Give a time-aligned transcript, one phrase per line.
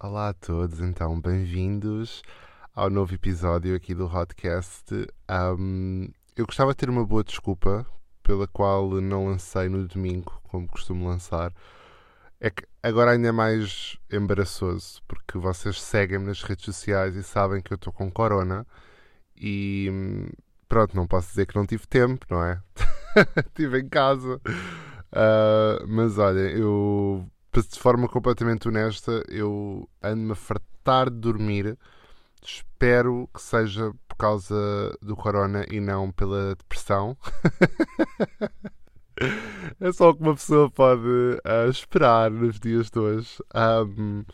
[0.00, 2.22] Olá a todos, então bem-vindos
[2.72, 4.94] ao novo episódio aqui do Hotcast.
[5.28, 7.84] Um, eu gostava de ter uma boa desculpa
[8.22, 11.52] pela qual não lancei no domingo, como costumo lançar.
[12.38, 17.60] É que agora ainda é mais embaraçoso, porque vocês seguem-me nas redes sociais e sabem
[17.60, 18.64] que eu estou com corona
[19.36, 19.90] e
[20.68, 22.62] pronto, não posso dizer que não tive tempo, não é?
[23.48, 24.40] Estive em casa.
[25.10, 31.78] Uh, mas olha, eu de forma completamente honesta, eu ando-me a fartar de dormir.
[32.42, 37.16] Espero que seja por causa do corona e não pela depressão.
[39.80, 43.38] é só o que uma pessoa pode uh, esperar nos dias de hoje.
[43.54, 44.24] Um,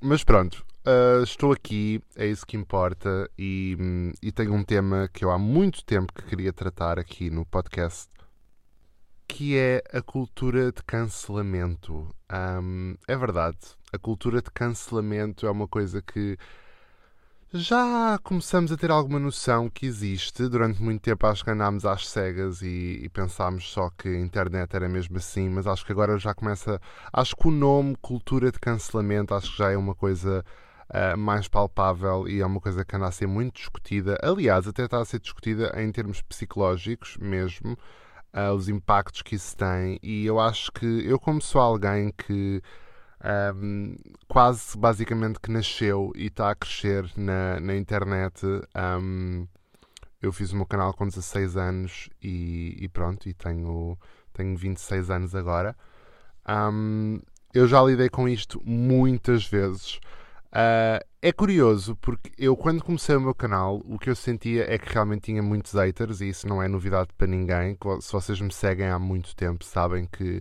[0.00, 3.30] mas pronto, uh, estou aqui, é isso que importa.
[3.38, 7.28] E, um, e tenho um tema que eu há muito tempo que queria tratar aqui
[7.28, 8.08] no podcast
[9.26, 12.08] que é a cultura de cancelamento.
[12.32, 13.58] Um, é verdade,
[13.92, 16.36] a cultura de cancelamento é uma coisa que
[17.56, 20.48] já começamos a ter alguma noção que existe.
[20.48, 24.74] Durante muito tempo acho que andámos às cegas e, e, pensámos só que a internet
[24.74, 26.80] era mesmo assim, mas acho que agora já começa.
[27.12, 30.44] Acho que o nome cultura de cancelamento acho que já é uma coisa
[30.90, 34.18] uh, mais palpável e é uma coisa que anda a ser muito discutida.
[34.20, 37.78] Aliás, até está a ser discutida em termos psicológicos mesmo
[38.34, 39.98] uh, os impactos que isso tem.
[40.02, 42.62] E eu acho que eu, como sou alguém que
[43.54, 43.96] um,
[44.28, 48.44] quase basicamente que nasceu e está a crescer na, na internet,
[49.00, 49.46] um,
[50.20, 53.98] eu fiz o meu canal com 16 anos e, e pronto, e tenho,
[54.32, 55.76] tenho 26 anos agora.
[56.46, 57.20] Um,
[57.52, 60.00] eu já lidei com isto muitas vezes.
[60.54, 64.78] Uh, é curioso porque eu, quando comecei o meu canal, o que eu sentia é
[64.78, 67.76] que realmente tinha muitos haters e isso não é novidade para ninguém.
[68.00, 70.40] Se vocês me seguem há muito tempo, sabem que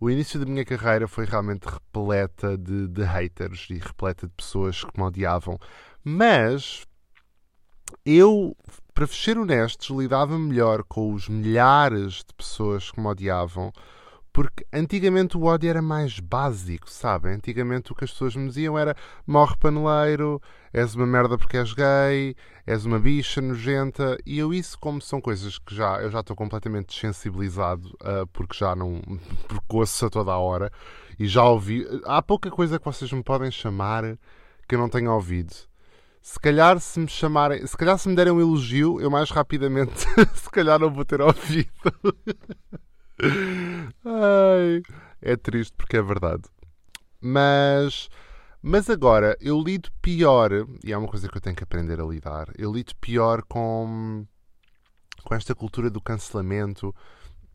[0.00, 4.84] o início da minha carreira foi realmente repleta de, de haters e repleta de pessoas
[4.84, 5.58] que me odiavam.
[6.02, 6.86] Mas
[8.06, 8.56] eu,
[8.94, 13.70] para ser honestos, lidava melhor com os milhares de pessoas que me odiavam
[14.32, 17.34] porque antigamente o ódio era mais básico, sabem?
[17.34, 20.40] Antigamente o que as pessoas me diziam era morre paneleiro,
[20.72, 22.34] és uma merda porque és gay,
[22.66, 24.16] és uma bicha nojenta.
[24.24, 28.56] E eu isso, como são coisas que já eu já estou completamente desensibilizado, uh, porque
[28.56, 29.02] já não
[29.46, 30.72] porque ouço a toda a hora
[31.18, 31.86] e já ouvi.
[32.06, 34.18] Há pouca coisa que vocês me podem chamar
[34.66, 35.54] que eu não tenha ouvido.
[36.22, 40.06] Se calhar se me chamarem, se calhar se me derem um elogio, eu mais rapidamente
[40.34, 41.68] se calhar não vou ter ouvido.
[44.04, 44.82] Ai,
[45.20, 46.42] é triste porque é verdade.
[47.20, 48.08] Mas,
[48.60, 50.50] mas agora eu lido pior,
[50.84, 52.48] e é uma coisa que eu tenho que aprender a lidar.
[52.58, 54.26] Eu lido pior com,
[55.24, 56.88] com esta cultura do cancelamento,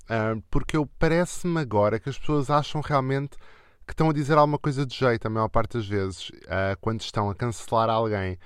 [0.06, 3.38] uh, porque eu parece-me agora que as pessoas acham realmente
[3.86, 7.02] que estão a dizer alguma coisa de jeito, a maior parte das vezes, uh, quando
[7.02, 8.38] estão a cancelar alguém.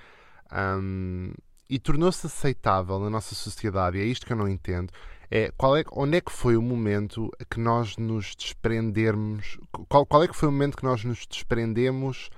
[0.52, 1.32] Um,
[1.68, 4.92] e tornou-se aceitável na nossa sociedade, e é isto que eu não entendo,
[5.34, 10.22] é, qual é onde é que foi o momento que nós nos desprendermos qual, qual
[10.22, 12.28] é que foi o momento que nós nos desprendemos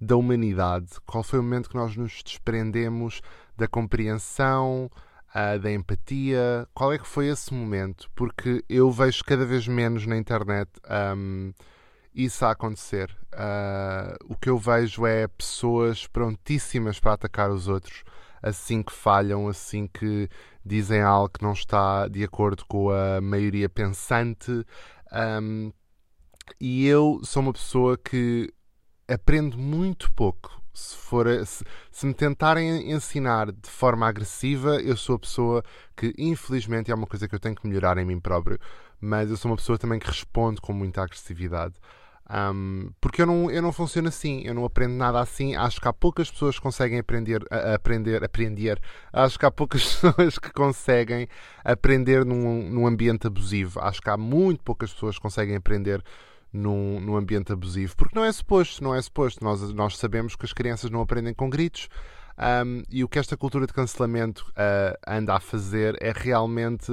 [0.00, 0.88] da humanidade?
[1.06, 3.22] Qual foi o momento que nós nos desprendemos
[3.56, 4.90] da compreensão
[5.32, 6.66] uh, da empatia?
[6.74, 8.10] Qual é que foi esse momento?
[8.16, 10.68] Porque eu vejo cada vez menos na internet
[11.16, 11.52] um,
[12.12, 13.16] isso a acontecer.
[13.32, 18.02] Uh, o que eu vejo é pessoas prontíssimas para atacar os outros
[18.42, 20.28] assim que falham, assim que
[20.64, 24.64] dizem algo que não está de acordo com a maioria pensante.
[25.12, 25.72] Um,
[26.60, 28.52] e eu sou uma pessoa que
[29.08, 30.60] aprendo muito pouco.
[30.72, 35.64] Se, for, se, se, me tentarem ensinar de forma agressiva, eu sou a pessoa
[35.96, 38.58] que, infelizmente, é uma coisa que eu tenho que melhorar em mim próprio.
[39.00, 41.74] Mas eu sou uma pessoa também que responde com muita agressividade.
[42.32, 45.56] Um, porque eu não, eu não funciono assim, eu não aprendo nada assim.
[45.56, 48.80] Acho que há poucas pessoas que conseguem aprender, a, aprender, aprender.
[49.12, 51.26] Acho que há poucas pessoas que conseguem
[51.64, 53.80] aprender num, num ambiente abusivo.
[53.80, 56.04] Acho que há muito poucas pessoas que conseguem aprender
[56.52, 59.42] num, num ambiente abusivo, porque não é suposto, não é suposto.
[59.42, 61.88] Nós, nós sabemos que as crianças não aprendem com gritos.
[62.38, 66.90] Um, e o que esta cultura de cancelamento uh, anda a fazer é realmente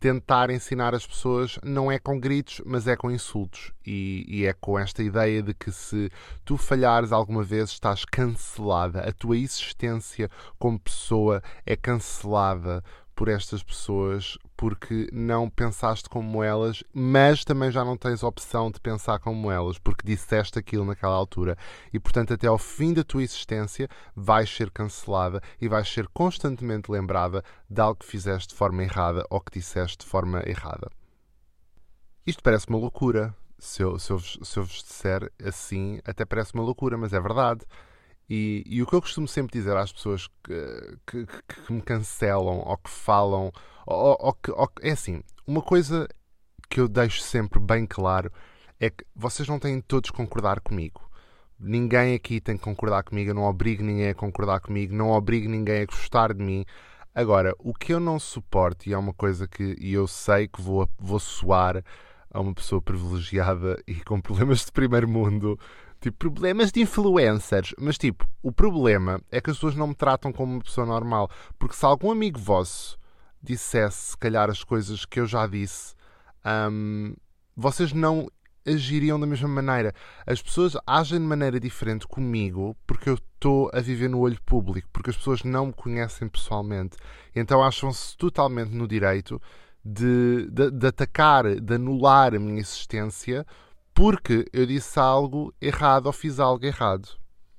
[0.00, 3.70] tentar ensinar as pessoas não é com gritos, mas é com insultos.
[3.86, 6.10] E, e, é com esta ideia de que se
[6.44, 9.00] tu falhares alguma vez estás cancelada.
[9.00, 12.82] A tua existência como pessoa é cancelada
[13.20, 18.80] por estas pessoas porque não pensaste como elas, mas também já não tens opção de
[18.80, 21.54] pensar como elas, porque disseste aquilo naquela altura.
[21.92, 26.90] E, portanto, até ao fim da tua existência vais ser cancelada e vais ser constantemente
[26.90, 30.90] lembrada de algo que fizeste de forma errada ou que disseste de forma errada.
[32.26, 36.54] Isto parece uma loucura, se eu, se, eu, se eu vos disser assim, até parece
[36.54, 37.66] uma loucura, mas é verdade.
[38.30, 42.60] E, e o que eu costumo sempre dizer às pessoas que, que, que me cancelam
[42.64, 43.50] ou que falam,
[43.84, 46.06] ou, ou, ou, é assim, uma coisa
[46.68, 48.30] que eu deixo sempre bem claro
[48.78, 51.10] é que vocês não têm todos concordar comigo.
[51.58, 55.48] Ninguém aqui tem que concordar comigo, eu não obrigo ninguém a concordar comigo, não obrigo
[55.48, 56.64] ninguém a gostar de mim.
[57.12, 60.88] Agora, o que eu não suporto, e é uma coisa que eu sei que vou,
[60.96, 61.82] vou soar
[62.32, 65.58] a uma pessoa privilegiada e com problemas de primeiro mundo,
[66.00, 70.32] tipo, problemas de influencers, mas tipo, o problema é que as pessoas não me tratam
[70.32, 72.98] como uma pessoa normal, porque se algum amigo vosso
[73.42, 75.94] dissesse, se calhar, as coisas que eu já disse,
[76.70, 77.14] hum,
[77.56, 78.28] vocês não
[78.66, 79.94] agiriam da mesma maneira.
[80.26, 84.88] As pessoas agem de maneira diferente comigo porque eu estou a viver no olho público,
[84.92, 86.96] porque as pessoas não me conhecem pessoalmente.
[87.34, 89.40] Então acham-se totalmente no direito
[89.84, 93.46] de, de, de, atacar, de anular a minha existência
[94.00, 97.06] porque eu disse algo errado ou fiz algo errado.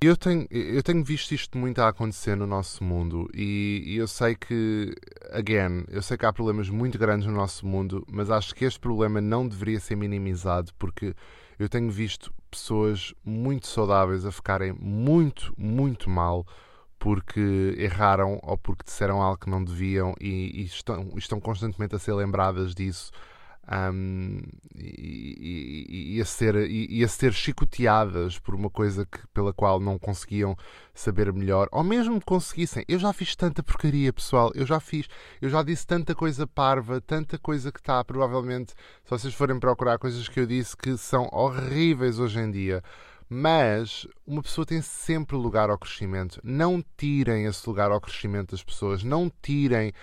[0.02, 4.08] Eu tenho, eu tenho visto isto muito a acontecer no nosso mundo e, e, eu
[4.08, 4.92] sei que,
[5.30, 8.80] again, eu sei que há problemas muito grandes no nosso mundo, mas acho que este
[8.80, 11.14] problema não deveria ser minimizado porque
[11.60, 16.44] eu tenho visto pessoas muito saudáveis a ficarem muito, muito mal
[16.98, 22.00] porque erraram ou porque disseram algo que não deviam e, e estão, estão constantemente a
[22.00, 23.12] ser lembradas disso
[23.72, 24.42] um,
[24.76, 29.80] e, e, e, a ser, e, a ser chicoteadas por uma coisa que, pela qual
[29.80, 30.58] não conseguiam
[30.94, 32.84] saber melhor, ou mesmo conseguissem.
[32.88, 34.52] Eu já fiz tanta porcaria, pessoal.
[34.54, 35.08] Eu já fiz,
[35.42, 38.74] eu já disse tanta coisa parva, tanta coisa que está, provavelmente,
[39.04, 42.84] se vocês forem procurar coisas que eu disse que são horríveis hoje em dia.
[43.30, 46.42] Mas uma pessoa tem sempre lugar ao crescimento.
[46.44, 49.06] Não tirem esse lugar ao crescimento das pessoas.
[49.06, 49.94] Não tirem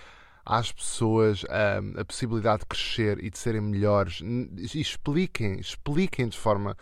[0.49, 4.19] às pessoas um, a possibilidade de crescer e de serem melhores.
[4.73, 6.75] E expliquem, expliquem de forma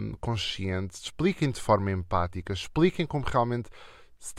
[0.00, 3.68] um, consciente, expliquem de forma empática, expliquem como realmente
[4.18, 4.32] se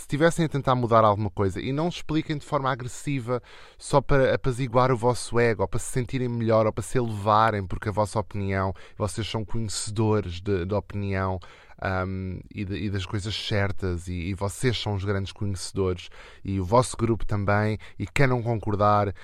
[0.00, 3.42] estivessem a tentar mudar alguma coisa e não expliquem de forma agressiva
[3.76, 7.66] só para apaziguar o vosso ego ou para se sentirem melhor ou para se elevarem
[7.66, 11.40] porque a vossa opinião, vocês são conhecedores da opinião
[11.84, 16.08] um, e, de, e, das coisas certas, e, e, vocês são os grandes conhecedores,
[16.44, 19.14] e o vosso grupo também, e quem não concordar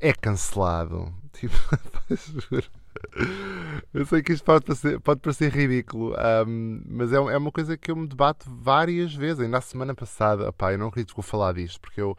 [0.00, 1.12] é cancelado.
[1.38, 1.54] Tipo,
[3.94, 6.16] eu sei que isto pode parecer, pode parecer ridículo,
[6.48, 9.38] um, mas é, é uma coisa que eu me debato várias vezes.
[9.38, 12.16] Ainda na semana passada, opá, eu não acredito que vou falar disto, porque eu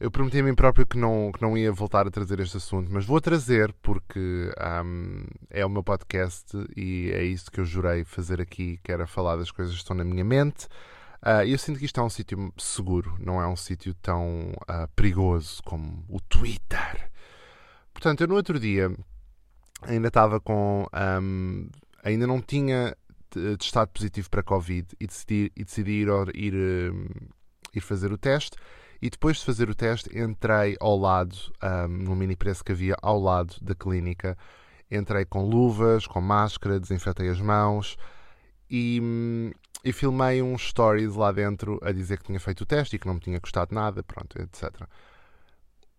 [0.00, 2.90] eu prometi a mim próprio que não, que não ia voltar a trazer este assunto,
[2.90, 4.50] mas vou trazer porque
[4.82, 9.06] um, é o meu podcast e é isso que eu jurei fazer aqui, que era
[9.06, 10.66] falar das coisas que estão na minha mente.
[11.22, 14.88] Uh, eu sinto que isto é um sítio seguro, não é um sítio tão uh,
[14.96, 17.10] perigoso como o Twitter.
[17.92, 18.90] Portanto, eu no outro dia
[19.82, 20.86] ainda estava com.
[21.20, 21.68] Um,
[22.02, 22.96] ainda não tinha
[23.58, 26.54] testado positivo para Covid e decidi, e decidi ir, ir,
[27.74, 28.56] ir fazer o teste
[29.00, 32.96] e depois de fazer o teste, entrei ao lado, um, no mini preço que havia
[33.00, 34.36] ao lado da clínica.
[34.90, 37.96] Entrei com luvas, com máscara, desinfetei as mãos
[38.68, 39.52] e, hum,
[39.84, 43.06] e filmei um stories lá dentro a dizer que tinha feito o teste e que
[43.06, 44.86] não me tinha custado nada, pronto, etc.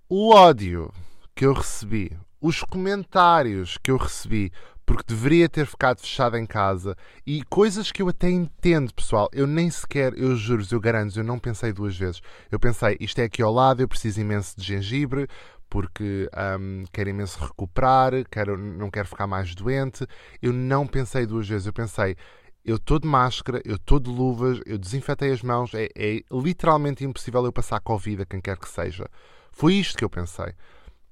[0.07, 0.91] O ódio
[1.33, 4.51] que eu recebi, os comentários que eu recebi
[4.85, 9.29] porque deveria ter ficado fechado em casa e coisas que eu até entendo, pessoal.
[9.31, 12.21] Eu nem sequer, eu juro, eu garanto, eu não pensei duas vezes.
[12.51, 15.27] Eu pensei, isto é aqui ao lado, eu preciso imenso de gengibre
[15.69, 16.29] porque
[16.59, 20.05] um, quero imenso recuperar, quero, não quero ficar mais doente.
[20.41, 22.17] Eu não pensei duas vezes, eu pensei,
[22.65, 27.05] eu estou de máscara, eu estou de luvas, eu desinfetei as mãos, é, é literalmente
[27.05, 29.07] impossível eu passar Covid a quem quer que seja.
[29.53, 30.53] Foi isto que eu pensei.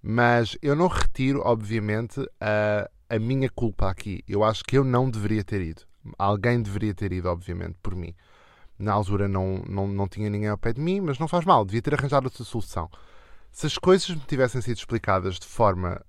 [0.01, 4.23] Mas eu não retiro, obviamente, a, a minha culpa aqui.
[4.27, 5.81] Eu acho que eu não deveria ter ido.
[6.17, 8.13] Alguém deveria ter ido, obviamente, por mim.
[8.77, 11.65] Na altura não, não, não tinha ninguém ao pé de mim, mas não faz mal,
[11.65, 12.89] devia ter arranjado outra solução.
[13.51, 16.01] Se as coisas me tivessem sido explicadas de forma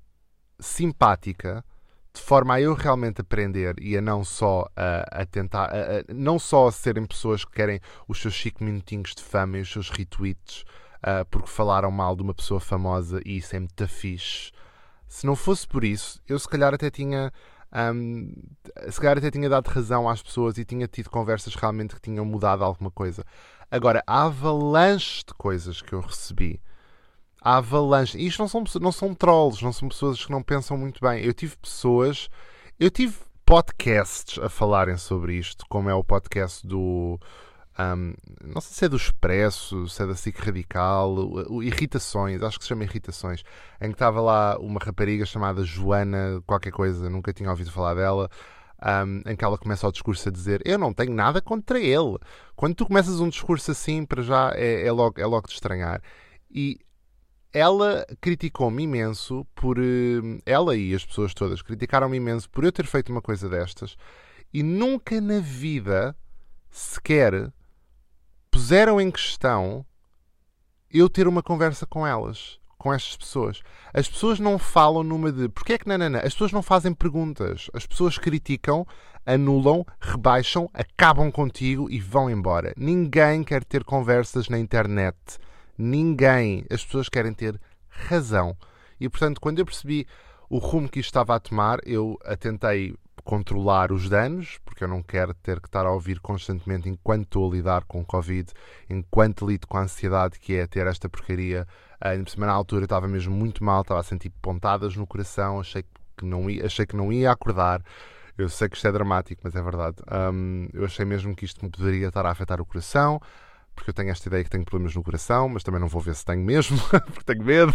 [0.61, 1.64] simpática,
[2.12, 6.14] de forma a eu realmente aprender e a não só a, a tentar, a, a,
[6.14, 9.73] não só a serem pessoas que querem os seus 5 minutinhos de fama e os
[9.73, 10.64] seus retweets
[11.02, 14.52] uh, porque falaram mal de uma pessoa famosa e isso é muito fixe
[15.11, 17.33] se não fosse por isso, eu se calhar até tinha.
[17.73, 18.33] Um,
[18.90, 22.25] se calhar até tinha dado razão às pessoas e tinha tido conversas realmente que tinham
[22.25, 23.25] mudado alguma coisa.
[23.69, 26.61] Agora, a avalanche de coisas que eu recebi,
[27.42, 30.78] a avalanche, e isto não são, não são trolls, não são pessoas que não pensam
[30.78, 31.25] muito bem.
[31.25, 32.28] Eu tive pessoas,
[32.78, 37.19] eu tive podcasts a falarem sobre isto, como é o podcast do
[37.81, 42.43] Um, não sei se é do Expresso, se é da SIC Radical, o, o, Irritações,
[42.43, 43.43] acho que se chama Irritações,
[43.81, 48.29] em que estava lá uma rapariga chamada Joana, qualquer coisa, nunca tinha ouvido falar dela,
[48.83, 52.19] um, em que ela começa o discurso a dizer: Eu não tenho nada contra ele.
[52.57, 56.03] Quando tu começas um discurso assim, para já é, é, logo, é logo de estranhar.
[56.51, 56.79] E
[57.53, 59.79] ela criticou-me imenso por.
[59.79, 63.97] Eh, ela e as pessoas todas criticaram-me imenso por eu ter feito uma coisa destas
[64.53, 66.17] e nunca na vida
[66.71, 67.53] sequer
[68.50, 69.85] puseram em questão
[70.90, 73.62] eu ter uma conversa com elas, com estas pessoas.
[73.92, 76.19] As pessoas não falam numa de porque é que não.
[76.19, 77.71] As pessoas não fazem perguntas.
[77.73, 78.87] As pessoas criticam,
[79.25, 82.73] anulam, rebaixam, acabam contigo e vão embora.
[82.76, 85.16] Ninguém quer ter conversas na internet.
[85.78, 86.64] Ninguém.
[86.71, 88.57] As pessoas querem ter razão.
[88.99, 90.07] E portanto, quando eu percebi
[90.49, 95.03] o rumo que isto estava a tomar, eu tentei controlar os danos, porque eu não
[95.03, 98.53] quero ter que estar a ouvir constantemente enquanto estou a lidar com o Covid,
[98.89, 101.67] enquanto lido com a ansiedade que é ter esta porcaria.
[102.03, 105.85] Uh, na altura estava mesmo muito mal, estava a sentir pontadas no coração, achei
[106.17, 107.83] que não ia, achei que não ia acordar.
[108.37, 109.97] Eu sei que isto é dramático, mas é verdade.
[110.33, 113.21] Um, eu achei mesmo que isto me poderia estar a afetar o coração
[113.81, 116.15] porque eu tenho esta ideia que tenho problemas no coração, mas também não vou ver
[116.15, 116.79] se tenho mesmo,
[117.15, 117.73] porque tenho medo.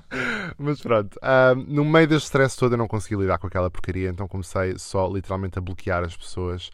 [0.56, 1.18] mas pronto,
[1.68, 5.06] no meio deste stress todo eu não consegui lidar com aquela porcaria, então comecei só
[5.06, 6.70] literalmente a bloquear as pessoas.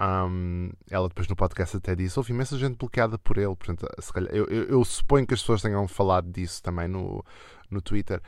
[0.00, 3.54] Um, ela depois no podcast até disse: houve imensa gente bloqueada por ele.
[3.54, 7.24] Portanto, calhar, eu, eu, eu, suponho que as pessoas tenham falado disso também no,
[7.70, 8.20] no Twitter.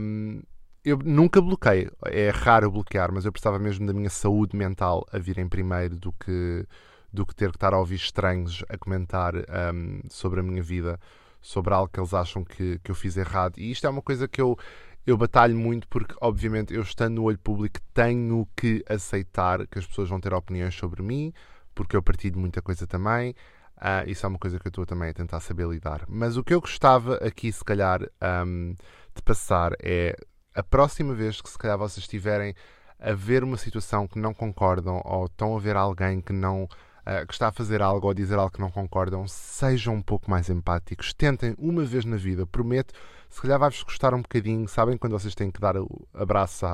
[0.00, 0.40] Um,
[0.82, 5.18] eu nunca bloqueei, é raro bloquear, mas eu precisava mesmo da minha saúde mental a
[5.18, 6.66] vir em primeiro do que
[7.12, 10.98] do que ter que estar a ouvir estranhos a comentar um, sobre a minha vida,
[11.40, 13.58] sobre algo que eles acham que, que eu fiz errado.
[13.58, 14.56] E isto é uma coisa que eu,
[15.06, 19.86] eu batalho muito porque, obviamente, eu estando no olho público tenho que aceitar que as
[19.86, 21.32] pessoas vão ter opiniões sobre mim,
[21.74, 23.34] porque eu partilho muita coisa também.
[23.76, 26.04] Uh, isso é uma coisa que eu estou também a tentar saber lidar.
[26.06, 28.02] Mas o que eu gostava aqui, se calhar,
[28.46, 28.74] um,
[29.14, 30.14] de passar é
[30.54, 32.54] a próxima vez que, se calhar, vocês estiverem
[32.98, 36.68] a ver uma situação que não concordam ou estão a ver alguém que não
[37.06, 40.02] uh, que está a fazer algo ou a dizer algo que não concordam, sejam um
[40.02, 41.12] pouco mais empáticos.
[41.12, 42.94] Tentem uma vez na vida, prometo.
[43.28, 44.66] Se calhar vai-vos custar um bocadinho.
[44.68, 46.66] Sabem quando vocês têm que dar o abraço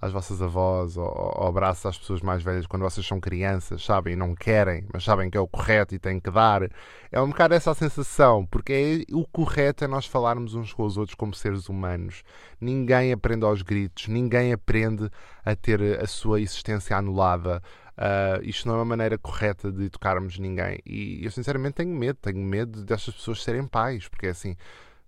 [0.00, 4.14] às vossas avós ou, ou abraço às pessoas mais velhas quando vocês são crianças, sabem?
[4.14, 6.62] Não querem, mas sabem que é o correto e têm que dar.
[7.10, 10.84] É um bocado essa a sensação, porque é, o correto é nós falarmos uns com
[10.84, 12.22] os outros como seres humanos.
[12.60, 15.10] Ninguém aprende aos gritos, ninguém aprende
[15.44, 17.60] a ter a sua existência anulada.
[17.98, 20.78] Uh, isto não é uma maneira correta de tocarmos ninguém.
[20.86, 24.56] E eu sinceramente tenho medo, tenho medo destas pessoas serem pais, porque é assim,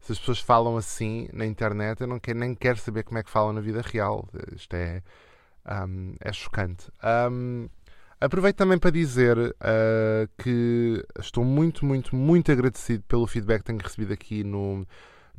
[0.01, 3.23] se as pessoas falam assim na internet, eu não quero, nem quero saber como é
[3.23, 4.29] que falam na vida real.
[4.57, 5.03] Isto é,
[5.87, 6.91] um, é chocante.
[7.31, 7.69] Um,
[8.21, 13.79] aproveito também para dizer uh, que estou muito, muito, muito agradecido pelo feedback que tenho
[13.79, 14.85] recebido aqui no,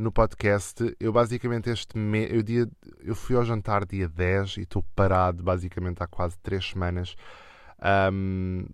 [0.01, 0.95] no podcast.
[0.99, 2.67] Eu basicamente este mês, eu, dia,
[2.99, 7.15] eu fui ao jantar dia 10 e estou parado basicamente há quase 3 semanas.
[8.11, 8.65] Um,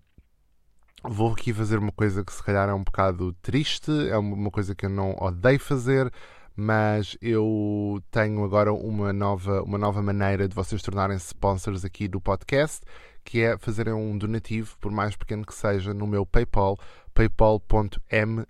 [1.03, 4.73] vou aqui fazer uma coisa que se calhar é um bocado triste, é uma coisa
[4.73, 6.11] que eu não odeio fazer,
[6.55, 12.19] mas eu tenho agora uma nova, uma nova maneira de vocês tornarem-se sponsors aqui do
[12.19, 12.81] podcast,
[13.23, 16.79] que é fazerem um donativo, por mais pequeno que seja, no meu PayPal,
[17.13, 18.45] paypal.me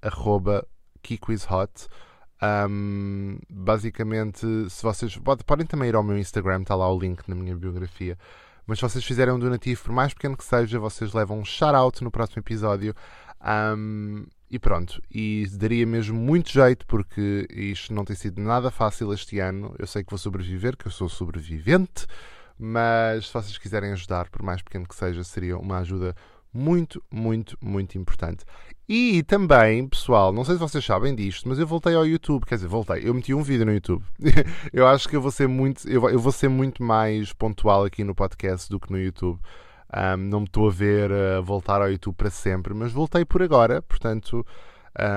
[0.00, 0.66] arroba
[2.42, 7.34] Um, basicamente, se vocês podem também ir ao meu Instagram, está lá o link na
[7.34, 8.16] minha biografia.
[8.66, 12.02] Mas se vocês fizerem um donativo, por mais pequeno que seja, vocês levam um shout-out
[12.02, 12.94] no próximo episódio.
[13.42, 19.12] Um, e pronto, e daria mesmo muito jeito porque isto não tem sido nada fácil
[19.12, 19.74] este ano.
[19.78, 22.06] Eu sei que vou sobreviver, que eu sou sobrevivente,
[22.58, 26.14] mas se vocês quiserem ajudar, por mais pequeno que seja, seria uma ajuda
[26.52, 28.44] muito, muito, muito importante.
[28.92, 32.56] E também, pessoal, não sei se vocês sabem disto, mas eu voltei ao YouTube, quer
[32.56, 34.04] dizer, voltei, eu meti um vídeo no YouTube.
[34.72, 38.16] eu acho que eu vou ser muito, eu, vou ser muito mais pontual aqui no
[38.16, 39.38] podcast do que no YouTube.
[39.96, 43.44] Um, não me estou a ver uh, voltar ao YouTube para sempre, mas voltei por
[43.44, 44.44] agora, portanto,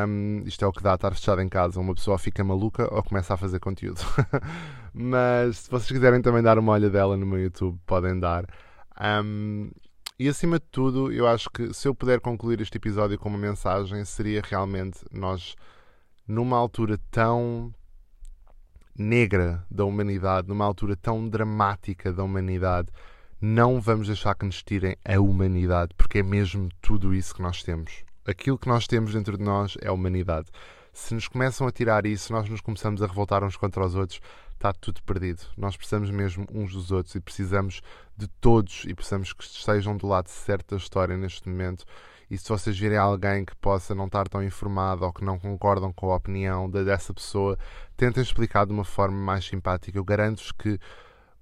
[0.07, 1.79] um, isto é o que dá estar fechado em casa.
[1.79, 4.01] Uma pessoa fica maluca ou começa a fazer conteúdo.
[4.93, 8.45] mas se vocês quiserem também dar uma olha dela no meu YouTube, podem dar.
[9.01, 9.71] Um,
[10.19, 13.37] e acima de tudo, eu acho que se eu puder concluir este episódio com uma
[13.37, 15.55] mensagem, seria realmente nós,
[16.27, 17.73] numa altura tão
[18.95, 22.89] negra da humanidade, numa altura tão dramática da humanidade,
[23.41, 27.63] não vamos deixar que nos tirem a humanidade, porque é mesmo tudo isso que nós
[27.63, 28.03] temos.
[28.25, 30.47] Aquilo que nós temos dentro de nós é a humanidade.
[30.93, 34.21] Se nos começam a tirar isso, nós nos começamos a revoltar uns contra os outros,
[34.53, 35.41] está tudo perdido.
[35.57, 37.81] Nós precisamos mesmo uns dos outros e precisamos
[38.15, 41.83] de todos e precisamos que estejam do lado certo da história neste momento
[42.29, 45.91] E se vocês virem alguém que possa não estar tão informado ou que não concordam
[45.91, 47.57] com a opinião dessa pessoa,
[47.97, 49.97] tentem explicar de uma forma mais simpática.
[49.97, 50.79] Eu garanto-vos que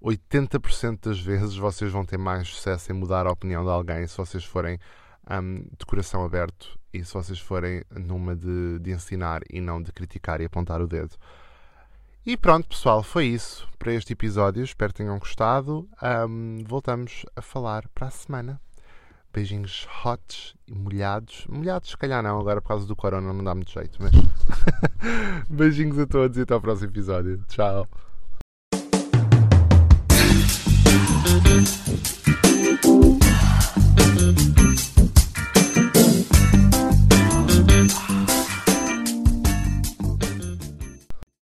[0.02, 4.18] 80% das vezes vocês vão ter mais sucesso em mudar a opinião de alguém se
[4.18, 4.80] vocês forem
[5.30, 9.92] um, de coração aberto e se vocês forem numa de, de ensinar e não de
[9.92, 11.16] criticar e apontar o dedo.
[12.24, 14.64] E pronto, pessoal, foi isso para este episódio.
[14.64, 15.90] Espero que tenham gostado.
[16.30, 18.62] Um, voltamos a falar para a semana.
[19.34, 21.48] Beijinhos hot e molhados.
[21.50, 24.12] Molhados, se calhar não, agora por causa do corona não dá muito jeito, mas.
[25.50, 27.44] Beijinhos a todos e até ao próximo episódio.
[27.48, 27.88] Tchau.